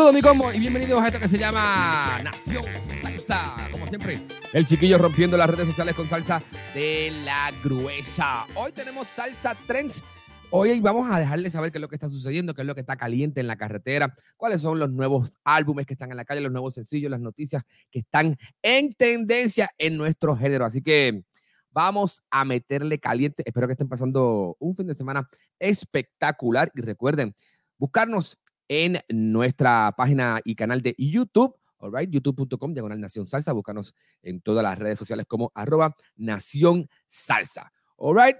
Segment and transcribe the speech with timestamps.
[0.00, 2.64] Saludos mi combo y bienvenidos a esto que se llama Nación
[3.02, 3.68] Salsa.
[3.70, 6.40] Como siempre, el chiquillo rompiendo las redes sociales con salsa
[6.72, 8.46] de la gruesa.
[8.54, 10.02] Hoy tenemos Salsa Trends.
[10.48, 12.80] Hoy vamos a dejarles saber qué es lo que está sucediendo, qué es lo que
[12.80, 16.40] está caliente en la carretera, cuáles son los nuevos álbumes que están en la calle,
[16.40, 20.64] los nuevos sencillos, las noticias que están en tendencia en nuestro género.
[20.64, 21.24] Así que
[21.72, 23.42] vamos a meterle caliente.
[23.44, 27.34] Espero que estén pasando un fin de semana espectacular y recuerden
[27.76, 28.38] buscarnos
[28.70, 33.52] en nuestra página y canal de YouTube, all right, youtube.com, diagonal Nación Salsa.
[33.52, 37.72] Búscanos en todas las redes sociales como arroba Nación Salsa.
[37.96, 38.36] All right,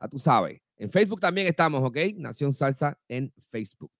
[0.00, 0.60] ya tú sabes.
[0.76, 1.96] En Facebook también estamos, ¿ok?
[2.14, 3.90] Nación Salsa en Facebook.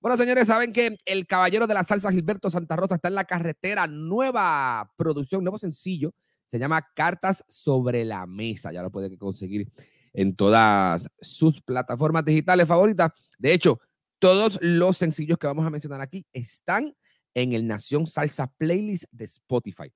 [0.00, 3.24] Bueno, señores, saben que el caballero de la salsa Gilberto Santa Rosa está en la
[3.24, 3.86] carretera.
[3.86, 6.14] Nueva producción, nuevo sencillo.
[6.46, 8.72] Se llama Cartas sobre la Mesa.
[8.72, 9.70] Ya lo pueden conseguir
[10.14, 13.12] en todas sus plataformas digitales favoritas.
[13.38, 13.80] De hecho,
[14.18, 16.94] todos los sencillos que vamos a mencionar aquí están
[17.34, 19.92] en el Nación Salsa Playlist de Spotify.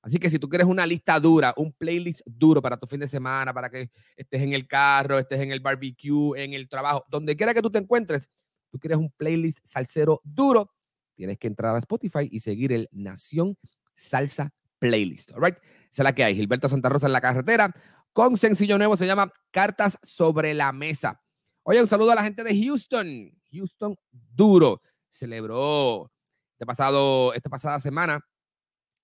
[0.00, 3.08] Así que si tú quieres una lista dura, un playlist duro para tu fin de
[3.08, 7.36] semana, para que estés en el carro, estés en el barbecue, en el trabajo, donde
[7.36, 8.30] quiera que tú te encuentres,
[8.70, 10.72] tú quieres un playlist salsero duro,
[11.14, 13.58] tienes que entrar a Spotify y seguir el Nación
[13.94, 15.32] Salsa Playlist.
[15.32, 15.56] All right?
[15.90, 16.36] Esa es la que hay.
[16.36, 17.74] Gilberto Santa Rosa en la carretera
[18.12, 21.20] con sencillo nuevo, se llama Cartas sobre la Mesa.
[21.62, 23.37] Oye, un saludo a la gente de Houston.
[23.58, 23.96] Houston
[24.34, 24.80] duro.
[25.10, 26.10] Celebró
[26.52, 28.24] este pasado, esta pasada semana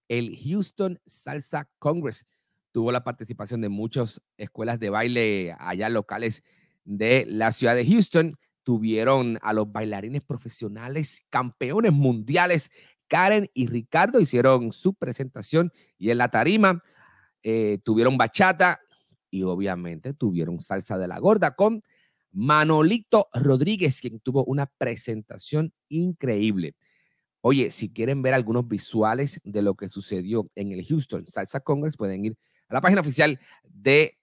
[0.08, 2.26] el Houston Salsa Congress.
[2.72, 6.42] Tuvo la participación de muchas escuelas de baile allá locales
[6.84, 8.36] de la ciudad de Houston.
[8.62, 12.70] Tuvieron a los bailarines profesionales, campeones mundiales,
[13.08, 16.82] Karen y Ricardo, hicieron su presentación y en la tarima
[17.42, 18.80] eh, tuvieron bachata
[19.30, 21.82] y obviamente tuvieron salsa de la gorda con
[22.34, 26.74] Manolito Rodríguez, quien tuvo una presentación increíble.
[27.40, 31.96] Oye, si quieren ver algunos visuales de lo que sucedió en el Houston Salsa Congress,
[31.96, 32.36] pueden ir
[32.68, 34.18] a la página oficial de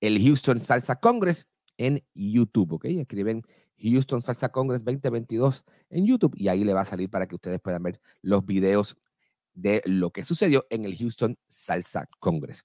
[0.00, 2.84] el Houston Salsa Congress en YouTube, ¿ok?
[2.84, 3.42] Escriben
[3.78, 7.60] Houston Salsa Congress 2022 en YouTube y ahí le va a salir para que ustedes
[7.60, 8.96] puedan ver los videos
[9.54, 12.64] de lo que sucedió en el Houston Salsa Congress.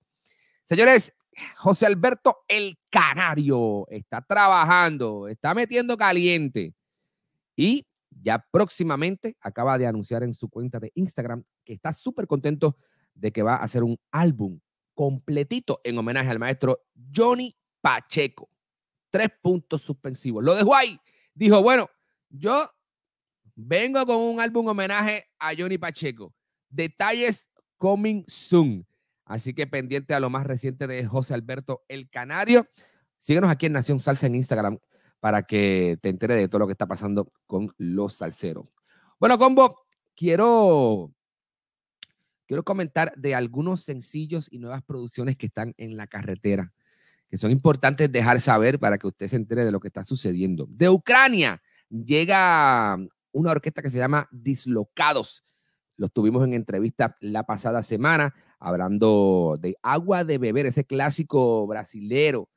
[0.66, 1.14] Señores,
[1.58, 6.74] José Alberto el Canario está trabajando, está metiendo caliente
[7.56, 7.86] y
[8.22, 12.78] ya próximamente acaba de anunciar en su cuenta de Instagram que está súper contento
[13.16, 14.60] de que va a hacer un álbum
[14.94, 16.86] completito en homenaje al maestro
[17.16, 18.50] Johnny Pacheco.
[19.10, 20.44] Tres puntos suspensivos.
[20.44, 21.00] Lo dejó ahí.
[21.34, 21.90] Dijo, bueno,
[22.30, 22.68] yo
[23.56, 26.34] vengo con un álbum homenaje a Johnny Pacheco.
[26.70, 28.86] Detalles coming soon.
[29.34, 32.68] Así que pendiente a lo más reciente de José Alberto El Canario.
[33.18, 34.78] Síguenos aquí en Nación Salsa en Instagram
[35.20, 38.68] para que te entere de todo lo que está pasando con los salseros.
[39.20, 41.12] Bueno, combo, quiero,
[42.46, 46.72] quiero comentar de algunos sencillos y nuevas producciones que están en la carretera,
[47.28, 50.68] que son importantes dejar saber para que usted se entere de lo que está sucediendo.
[50.70, 53.00] De Ucrania llega
[53.32, 55.44] una orquesta que se llama Dislocados.
[55.98, 62.50] Los tuvimos en entrevista la pasada semana hablando de agua de beber, ese clásico brasilero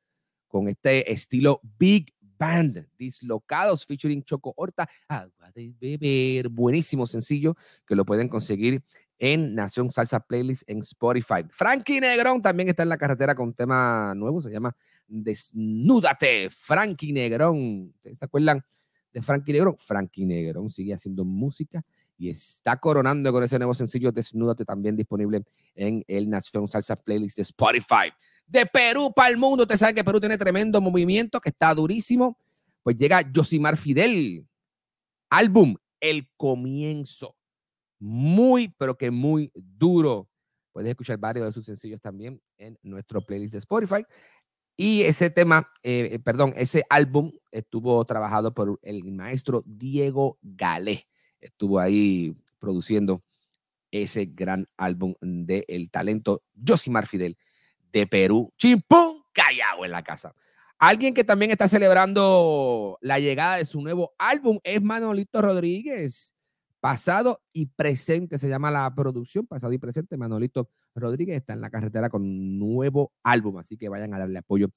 [0.46, 7.56] con este estilo Big Band, dislocados featuring Choco Horta, agua de beber, buenísimo sencillo
[7.86, 8.84] que lo pueden conseguir
[9.18, 11.44] en Nación Salsa Playlist en Spotify.
[11.50, 14.76] Frankie Negrón también está en la carretera con un tema nuevo, se llama
[15.08, 17.94] Desnúdate, Frankie Negrón.
[17.96, 18.64] ¿Ustedes se acuerdan
[19.12, 19.76] de Frankie Negrón?
[19.78, 21.84] Frankie Negrón sigue haciendo música
[22.18, 27.36] y está coronando con ese nuevo sencillo Desnúdate también disponible en el Nación Salsa Playlist
[27.36, 28.12] de Spotify.
[28.46, 32.38] De Perú para el mundo, ustedes saben que Perú tiene tremendo movimiento que está durísimo
[32.86, 34.46] pues llega Josimar Fidel,
[35.28, 37.34] álbum El Comienzo.
[37.98, 40.28] Muy, pero que muy duro.
[40.70, 44.04] Puedes escuchar varios de sus sencillos también en nuestro playlist de Spotify.
[44.76, 51.08] Y ese tema, eh, eh, perdón, ese álbum estuvo trabajado por el maestro Diego Galé.
[51.46, 53.20] Estuvo ahí produciendo
[53.90, 57.38] ese gran álbum de el talento Josimar Fidel
[57.92, 58.52] de Perú.
[58.58, 60.34] Chimpún, callao en la casa.
[60.78, 66.34] Alguien que también está celebrando la llegada de su nuevo álbum es Manolito Rodríguez.
[66.80, 69.46] Pasado y presente se llama la producción.
[69.46, 70.16] Pasado y presente.
[70.16, 73.56] Manolito Rodríguez está en la carretera con nuevo álbum.
[73.58, 74.68] Así que vayan a darle apoyo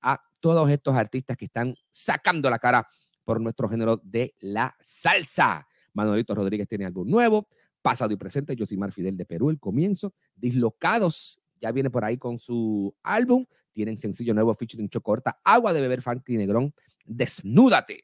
[0.00, 2.86] a todos estos artistas que están sacando la cara
[3.24, 5.66] por nuestro género de la salsa.
[5.98, 7.48] Manolito Rodríguez tiene álbum nuevo.
[7.82, 8.56] Pasado y presente.
[8.56, 10.14] Josimar Fidel de Perú, el comienzo.
[10.36, 13.44] Dislocados ya viene por ahí con su álbum.
[13.72, 16.72] Tienen sencillo nuevo featuring Chocorta, Agua de Beber Funky Negrón,
[17.04, 18.02] Desnúdate.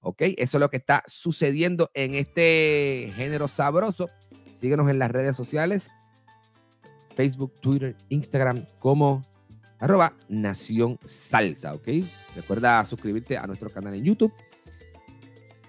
[0.00, 0.22] ¿Ok?
[0.36, 4.08] Eso es lo que está sucediendo en este género sabroso.
[4.54, 5.90] Síguenos en las redes sociales,
[7.14, 9.22] Facebook, Twitter, Instagram, como
[9.78, 11.88] arroba Nación Salsa, ¿ok?
[12.34, 14.32] Recuerda suscribirte a nuestro canal en YouTube,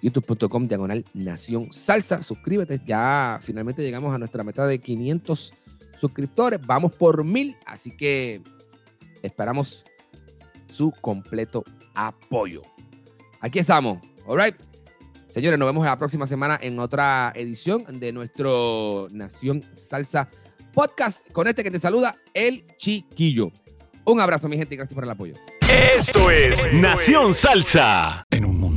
[0.01, 2.21] youtube.com diagonal Nación Salsa.
[2.21, 5.53] Suscríbete, ya finalmente llegamos a nuestra meta de 500
[5.99, 6.59] suscriptores.
[6.65, 8.41] Vamos por mil, así que
[9.21, 9.83] esperamos
[10.71, 11.63] su completo
[11.93, 12.61] apoyo.
[13.39, 14.55] Aquí estamos, all
[15.29, 20.29] Señores, nos vemos la próxima semana en otra edición de nuestro Nación Salsa
[20.73, 21.29] Podcast.
[21.31, 23.51] Con este que te saluda, el Chiquillo.
[24.05, 25.35] Un abrazo, mi gente, y gracias por el apoyo.
[25.69, 28.25] Esto es Nación Salsa.
[28.31, 28.59] En un